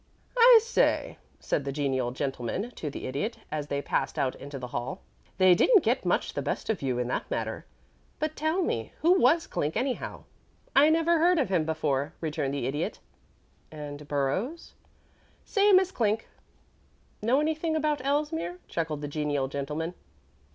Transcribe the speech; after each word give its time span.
"I 0.35 0.59
say," 0.63 1.19
said 1.39 1.63
the 1.63 1.71
genial 1.71 2.09
gentleman 2.09 2.71
to 2.71 2.89
the 2.89 3.05
Idiot, 3.05 3.37
as 3.51 3.67
they 3.67 3.83
passed 3.83 4.17
out 4.17 4.33
into 4.33 4.57
the 4.57 4.69
hall, 4.73 5.03
"they 5.37 5.53
didn't 5.53 5.83
get 5.83 6.05
much 6.05 6.33
the 6.33 6.41
best 6.41 6.71
of 6.71 6.81
you 6.81 6.97
in 6.97 7.07
that 7.09 7.29
matter. 7.29 7.67
But, 8.17 8.35
tell 8.35 8.63
me, 8.63 8.93
who 9.01 9.19
was 9.21 9.45
Clink, 9.45 9.77
anyhow?" 9.77 10.23
"Never 10.75 11.19
heard 11.19 11.37
of 11.37 11.49
him 11.49 11.65
before," 11.65 12.13
returned 12.19 12.55
the 12.55 12.65
Idiot. 12.65 12.97
"And 13.71 14.07
Burrows?" 14.07 14.73
"Same 15.45 15.77
as 15.79 15.91
Clink." 15.91 16.27
"Know 17.21 17.39
anything 17.39 17.75
about 17.75 18.03
Elsmere?" 18.03 18.57
chuckled 18.67 19.01
the 19.01 19.07
genial 19.07 19.47
gentleman. 19.47 19.93